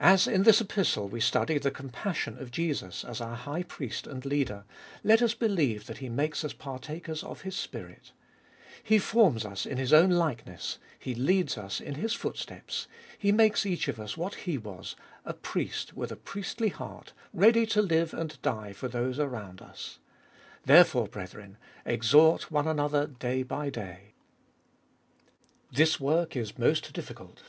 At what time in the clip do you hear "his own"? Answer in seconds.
9.78-10.10